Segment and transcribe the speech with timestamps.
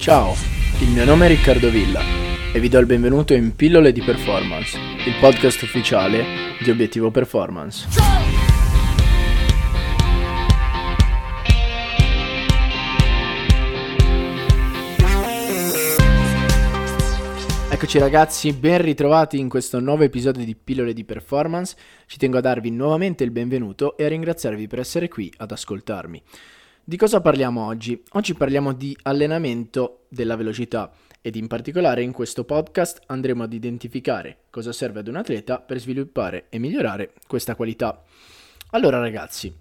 [0.00, 0.32] Ciao,
[0.80, 2.00] il mio nome è Riccardo Villa
[2.54, 6.24] e vi do il benvenuto in Pillole di Performance, il podcast ufficiale
[6.58, 7.86] di Obiettivo Performance.
[17.70, 21.76] Eccoci ragazzi, ben ritrovati in questo nuovo episodio di Pillole di Performance.
[22.06, 26.22] Ci tengo a darvi nuovamente il benvenuto e a ringraziarvi per essere qui ad ascoltarmi.
[26.90, 28.02] Di cosa parliamo oggi?
[28.14, 30.90] Oggi parliamo di allenamento della velocità
[31.20, 35.78] ed in particolare in questo podcast andremo ad identificare cosa serve ad un atleta per
[35.78, 38.02] sviluppare e migliorare questa qualità.
[38.70, 39.54] Allora ragazzi,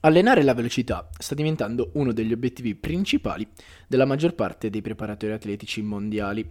[0.00, 3.46] allenare la velocità sta diventando uno degli obiettivi principali
[3.86, 6.48] della maggior parte dei preparatori atletici mondiali.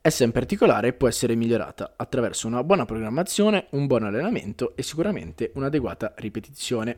[0.00, 5.50] Essa in particolare può essere migliorata attraverso una buona programmazione, un buon allenamento e sicuramente
[5.56, 6.96] un'adeguata ripetizione.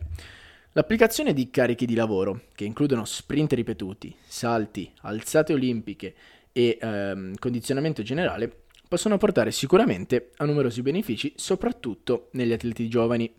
[0.75, 6.15] L'applicazione di carichi di lavoro, che includono sprint ripetuti, salti, alzate olimpiche
[6.53, 13.33] e ehm, condizionamento generale, possono portare sicuramente a numerosi benefici, soprattutto negli atleti giovani.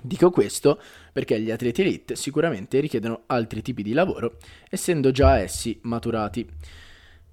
[0.00, 0.80] Dico questo
[1.12, 4.36] perché gli atleti elite sicuramente richiedono altri tipi di lavoro,
[4.70, 6.48] essendo già essi maturati.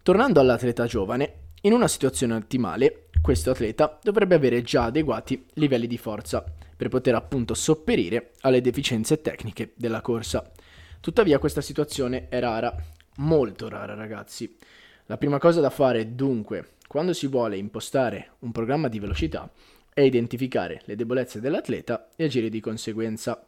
[0.01, 5.97] Tornando all'atleta giovane, in una situazione ottimale, questo atleta dovrebbe avere già adeguati livelli di
[5.97, 6.43] forza,
[6.75, 10.51] per poter appunto sopperire alle deficienze tecniche della corsa.
[10.99, 12.75] Tuttavia questa situazione è rara,
[13.19, 14.57] molto rara ragazzi.
[15.05, 19.49] La prima cosa da fare dunque, quando si vuole impostare un programma di velocità,
[19.93, 23.47] è identificare le debolezze dell'atleta e agire di conseguenza.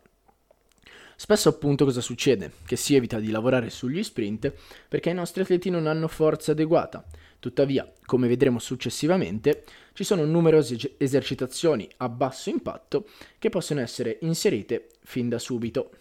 [1.16, 2.52] Spesso appunto cosa succede?
[2.66, 4.54] Che si evita di lavorare sugli sprint
[4.88, 7.06] perché i nostri atleti non hanno forza adeguata,
[7.46, 14.90] Tuttavia, come vedremo successivamente, ci sono numerose esercitazioni a basso impatto che possono essere inserite
[15.04, 15.92] fin da subito.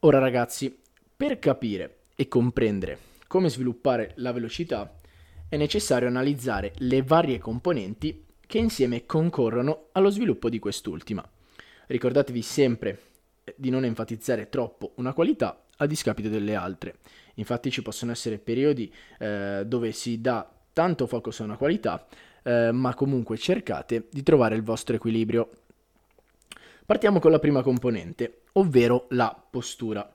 [0.00, 0.78] Ora ragazzi,
[1.16, 4.96] per capire e comprendere come sviluppare la velocità
[5.48, 11.28] è necessario analizzare le varie componenti che insieme concorrono allo sviluppo di quest'ultima.
[11.88, 13.00] Ricordatevi sempre
[13.56, 16.96] di non enfatizzare troppo una qualità a discapito delle altre.
[17.34, 22.06] Infatti ci possono essere periodi eh, dove si dà tanto focus a una qualità,
[22.42, 25.50] eh, ma comunque cercate di trovare il vostro equilibrio.
[26.86, 30.10] Partiamo con la prima componente, ovvero la postura.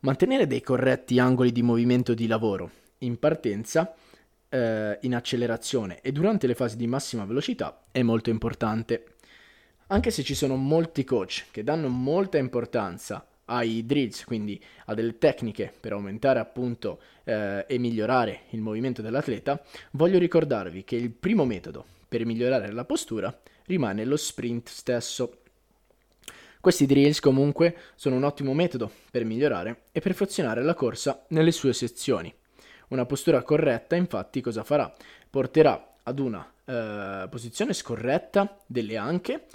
[0.00, 3.94] Mantenere dei corretti angoli di movimento di lavoro in partenza,
[4.50, 9.13] eh, in accelerazione e durante le fasi di massima velocità è molto importante.
[9.88, 15.18] Anche se ci sono molti coach che danno molta importanza ai drills, quindi a delle
[15.18, 19.62] tecniche per aumentare appunto eh, e migliorare il movimento dell'atleta,
[19.92, 23.36] voglio ricordarvi che il primo metodo per migliorare la postura
[23.66, 25.38] rimane lo sprint stesso.
[26.60, 31.74] Questi drills comunque sono un ottimo metodo per migliorare e perfezionare la corsa nelle sue
[31.74, 32.32] sezioni.
[32.88, 34.90] Una postura corretta infatti cosa farà?
[35.28, 39.46] Porterà ad una eh, posizione scorretta delle anche,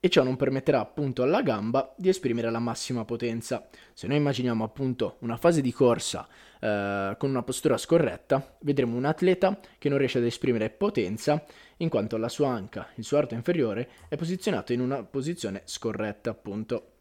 [0.00, 3.68] e ciò non permetterà appunto alla gamba di esprimere la massima potenza.
[3.92, 6.26] Se noi immaginiamo appunto una fase di corsa
[6.60, 11.44] eh, con una postura scorretta, vedremo un atleta che non riesce ad esprimere potenza
[11.78, 16.30] in quanto la sua anca, il suo arto inferiore, è posizionato in una posizione scorretta
[16.30, 16.92] appunto.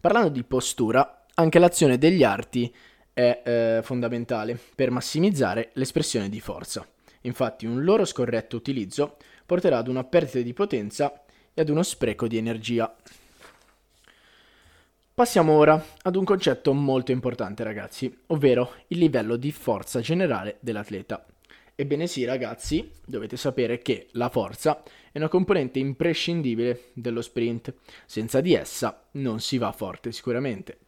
[0.00, 2.74] Parlando di postura, anche l'azione degli arti
[3.12, 6.86] è eh, fondamentale per massimizzare l'espressione di forza.
[7.22, 11.22] Infatti un loro scorretto utilizzo porterà ad una perdita di potenza
[11.60, 12.96] e ad uno spreco di energia.
[15.12, 21.26] Passiamo ora ad un concetto molto importante ragazzi, ovvero il livello di forza generale dell'atleta.
[21.74, 24.82] Ebbene sì ragazzi, dovete sapere che la forza
[25.12, 27.74] è una componente imprescindibile dello sprint,
[28.06, 30.78] senza di essa non si va forte sicuramente.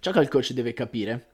[0.00, 1.26] Ciò che il coach deve capire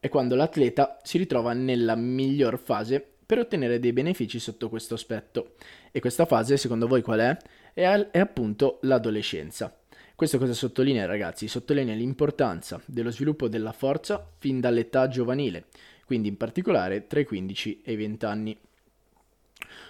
[0.00, 5.54] è quando l'atleta si ritrova nella miglior fase per ottenere dei benefici sotto questo aspetto.
[5.90, 7.36] E questa fase, secondo voi qual è?
[7.76, 9.76] È, è appunto l'adolescenza.
[10.14, 11.46] Questo cosa sottolinea ragazzi?
[11.46, 15.66] Sottolinea l'importanza dello sviluppo della forza fin dall'età giovanile,
[16.06, 18.58] quindi in particolare tra i 15 e i 20 anni.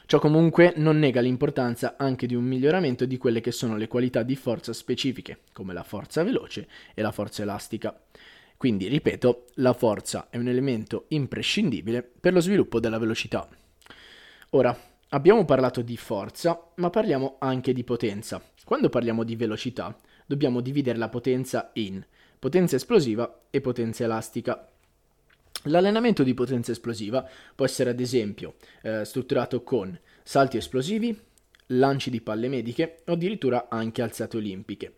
[0.06, 4.25] Ciò comunque non nega l'importanza anche di un miglioramento di quelle che sono le qualità
[4.25, 7.96] di forza specifiche, come la forza veloce e la forza elastica.
[8.56, 13.49] Quindi, ripeto, la forza è un elemento imprescindibile per lo sviluppo della velocità.
[14.50, 14.76] Ora,
[15.11, 18.43] abbiamo parlato di forza, ma parliamo anche di potenza.
[18.64, 22.05] Quando parliamo di velocità, dobbiamo dividere la potenza in
[22.38, 24.69] potenza esplosiva e potenza elastica.
[25.64, 31.19] L'allenamento di potenza esplosiva può essere ad esempio eh, strutturato con salti esplosivi,
[31.70, 34.94] lanci di palle mediche o addirittura anche alzate olimpiche.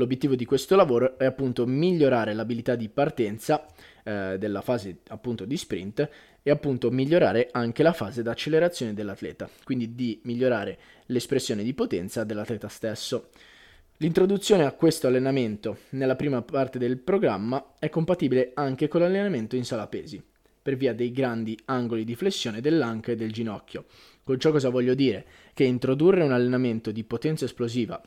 [0.00, 3.66] L'obiettivo di questo lavoro è appunto migliorare l'abilità di partenza
[4.02, 6.08] eh, della fase appunto di sprint
[6.42, 12.68] e appunto migliorare anche la fase d'accelerazione dell'atleta, quindi di migliorare l'espressione di potenza dell'atleta
[12.68, 13.28] stesso.
[13.98, 19.66] L'introduzione a questo allenamento nella prima parte del programma è compatibile anche con l'allenamento in
[19.66, 20.18] sala pesi,
[20.62, 23.84] per via dei grandi angoli di flessione dell'anca e del ginocchio.
[24.24, 25.26] Con ciò cosa voglio dire?
[25.52, 28.00] Che introdurre un allenamento di potenza esplosiva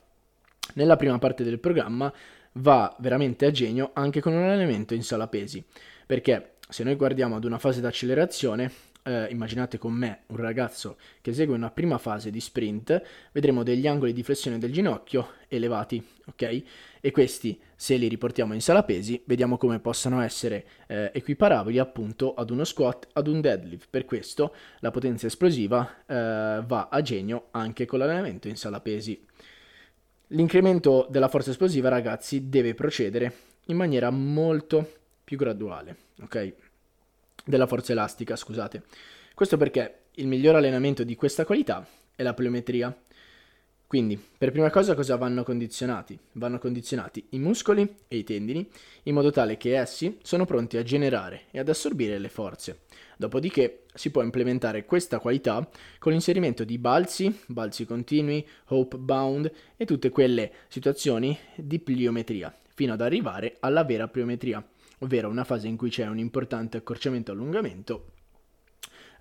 [0.73, 2.11] nella prima parte del programma
[2.53, 5.63] va veramente a genio anche con un allenamento in sala pesi,
[6.05, 8.71] perché se noi guardiamo ad una fase d'accelerazione,
[9.03, 13.01] eh, immaginate con me un ragazzo che esegue una prima fase di sprint,
[13.31, 16.63] vedremo degli angoli di flessione del ginocchio elevati, ok?
[17.01, 22.33] E questi, se li riportiamo in sala pesi, vediamo come possano essere eh, equiparabili appunto
[22.33, 23.87] ad uno squat, ad un deadlift.
[23.89, 29.21] Per questo la potenza esplosiva eh, va a genio anche con l'allenamento in sala pesi.
[30.33, 33.33] L'incremento della forza esplosiva, ragazzi, deve procedere
[33.67, 36.53] in maniera molto più graduale, ok?
[37.45, 38.83] Della forza elastica, scusate.
[39.35, 41.85] Questo perché il miglior allenamento di questa qualità
[42.15, 42.95] è la pliometria.
[43.93, 46.17] Quindi, per prima cosa cosa vanno condizionati?
[46.31, 48.67] Vanno condizionati i muscoli e i tendini
[49.03, 52.85] in modo tale che essi sono pronti a generare e ad assorbire le forze.
[53.17, 55.69] Dopodiché si può implementare questa qualità
[55.99, 62.93] con l'inserimento di balzi, balzi continui, hope bound e tutte quelle situazioni di pliometria, fino
[62.93, 64.67] ad arrivare alla vera pliometria,
[65.01, 68.12] ovvero una fase in cui c'è un importante accorciamento-allungamento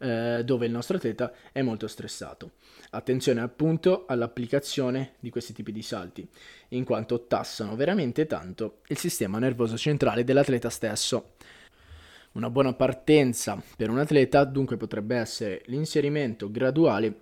[0.02, 2.52] eh, dove il nostro atleta è molto stressato.
[2.90, 6.28] Attenzione appunto all'applicazione di questi tipi di salti,
[6.70, 11.34] in quanto tassano veramente tanto il sistema nervoso centrale dell'atleta stesso.
[12.32, 17.20] Una buona partenza per un atleta dunque potrebbe essere l'inserimento graduale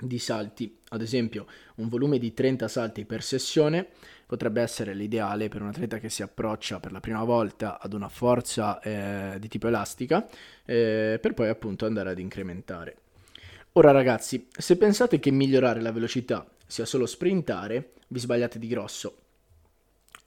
[0.00, 1.46] di salti, ad esempio
[1.76, 3.88] un volume di 30 salti per sessione
[4.28, 8.10] potrebbe essere l'ideale per un atleta che si approccia per la prima volta ad una
[8.10, 10.28] forza eh, di tipo elastica
[10.66, 12.96] eh, per poi appunto andare ad incrementare.
[13.72, 19.16] Ora ragazzi, se pensate che migliorare la velocità sia solo sprintare, vi sbagliate di grosso.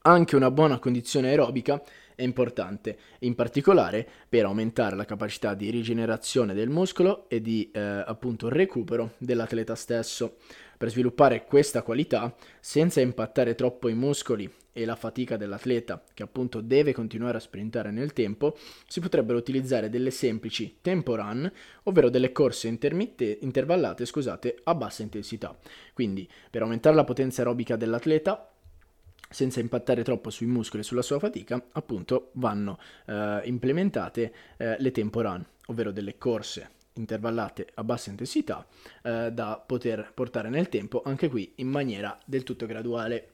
[0.02, 1.80] Anche una buona condizione aerobica
[2.22, 7.80] è importante, in particolare per aumentare la capacità di rigenerazione del muscolo e di eh,
[7.80, 10.36] appunto recupero dell'atleta stesso.
[10.78, 16.60] Per sviluppare questa qualità, senza impattare troppo i muscoli e la fatica dell'atleta, che appunto
[16.60, 21.50] deve continuare a sprintare nel tempo, si potrebbero utilizzare delle semplici tempo run,
[21.84, 25.56] ovvero delle corse intervallate scusate, a bassa intensità.
[25.92, 28.52] Quindi, per aumentare la potenza aerobica dell'atleta,
[29.32, 34.90] senza impattare troppo sui muscoli e sulla sua fatica, appunto vanno eh, implementate eh, le
[34.90, 38.66] tempo run, ovvero delle corse intervallate a bassa intensità
[39.02, 43.32] eh, da poter portare nel tempo, anche qui in maniera del tutto graduale.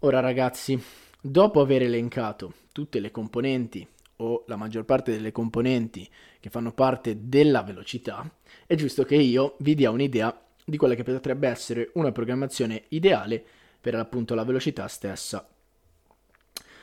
[0.00, 0.80] Ora ragazzi,
[1.20, 3.86] dopo aver elencato tutte le componenti
[4.20, 6.08] o la maggior parte delle componenti
[6.40, 8.30] che fanno parte della velocità,
[8.66, 13.44] è giusto che io vi dia un'idea di quella che potrebbe essere una programmazione ideale
[13.80, 15.48] per appunto la velocità stessa.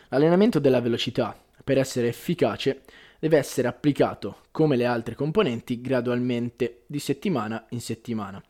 [0.09, 2.83] L'allenamento della velocità, per essere efficace,
[3.19, 8.42] deve essere applicato, come le altre componenti, gradualmente, di settimana in settimana.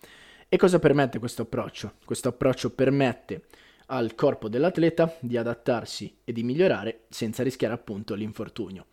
[0.48, 1.94] E cosa permette questo approccio?
[2.06, 3.46] Questo approccio permette
[3.88, 8.86] al corpo dell'atleta di adattarsi e di migliorare senza rischiare appunto l'infortunio.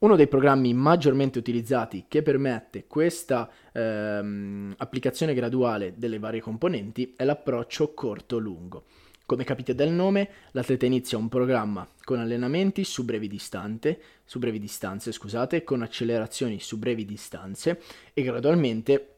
[0.00, 7.24] Uno dei programmi maggiormente utilizzati che permette questa ehm, applicazione graduale delle varie componenti è
[7.24, 8.84] l'approccio corto-lungo.
[9.26, 14.60] Come capite dal nome, l'atleta inizia un programma con allenamenti su brevi, distante, su brevi
[14.60, 17.82] distanze, scusate, con accelerazioni su brevi distanze
[18.14, 19.14] e gradualmente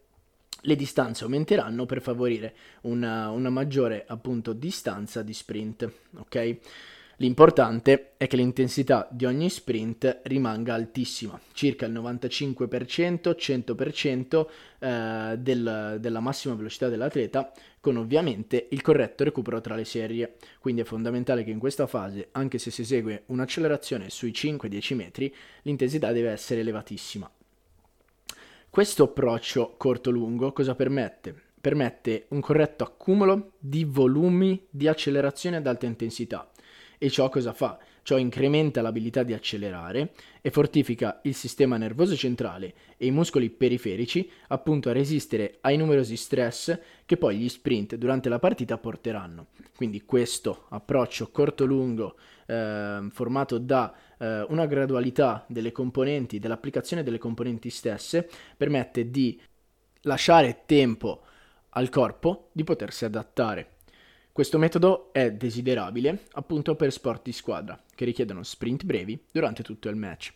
[0.62, 6.58] le distanze aumenteranno per favorire una, una maggiore appunto distanza di sprint, ok?
[7.20, 14.46] L'importante è che l'intensità di ogni sprint rimanga altissima, circa il 95%, 100%
[14.78, 20.36] eh, del, della massima velocità dell'atleta, con ovviamente il corretto recupero tra le serie.
[20.60, 25.34] Quindi è fondamentale che in questa fase, anche se si esegue un'accelerazione sui 5-10 metri,
[25.62, 27.30] l'intensità deve essere elevatissima.
[28.70, 31.38] Questo approccio corto-lungo cosa permette?
[31.60, 36.50] Permette un corretto accumulo di volumi di accelerazione ad alta intensità
[37.02, 37.78] e ciò cosa fa?
[38.02, 44.30] Ciò incrementa l'abilità di accelerare e fortifica il sistema nervoso centrale e i muscoli periferici
[44.48, 49.46] appunto a resistere ai numerosi stress che poi gli sprint durante la partita porteranno.
[49.74, 57.70] Quindi questo approccio corto-lungo eh, formato da eh, una gradualità delle componenti, dell'applicazione delle componenti
[57.70, 58.28] stesse,
[58.58, 59.40] permette di
[60.02, 61.22] lasciare tempo
[61.70, 63.76] al corpo di potersi adattare.
[64.32, 69.88] Questo metodo è desiderabile appunto per sport di squadra che richiedono sprint brevi durante tutto
[69.88, 70.32] il match.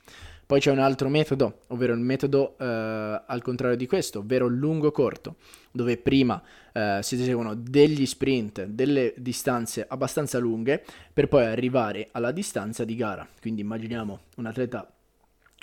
[0.47, 5.37] Poi c'è un altro metodo, ovvero il metodo eh, al contrario di questo, ovvero lungo-corto,
[5.71, 12.31] dove prima eh, si eseguono degli sprint, delle distanze abbastanza lunghe, per poi arrivare alla
[12.31, 13.27] distanza di gara.
[13.41, 14.87] Quindi immaginiamo un atleta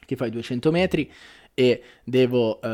[0.04, 1.12] che fa i 200 metri
[1.53, 2.67] e devo eh,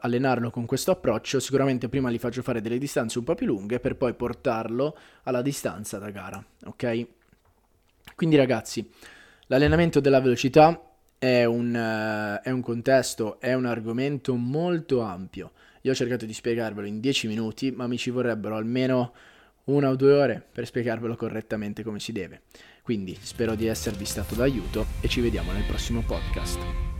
[0.00, 3.80] allenarlo con questo approccio, sicuramente prima gli faccio fare delle distanze un po' più lunghe
[3.80, 7.06] per poi portarlo alla distanza da gara, ok?
[8.14, 8.88] Quindi ragazzi,
[9.46, 10.80] l'allenamento della velocità
[11.18, 15.52] è un, uh, è un contesto, è un argomento molto ampio.
[15.82, 19.12] Io ho cercato di spiegarvelo in 10 minuti, ma mi ci vorrebbero almeno
[19.64, 22.42] una o due ore per spiegarvelo correttamente come si deve.
[22.82, 26.93] Quindi spero di esservi stato d'aiuto e ci vediamo nel prossimo podcast.